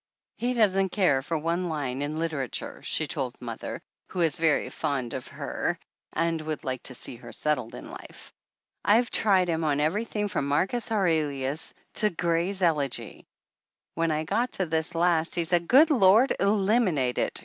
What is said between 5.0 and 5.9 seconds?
of her